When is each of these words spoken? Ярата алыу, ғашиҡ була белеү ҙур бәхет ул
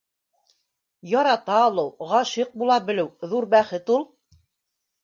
Ярата 1.09 1.59
алыу, 1.67 1.93
ғашиҡ 2.15 2.59
була 2.63 2.79
белеү 2.89 3.31
ҙур 3.35 3.51
бәхет 3.55 3.95
ул 4.01 4.13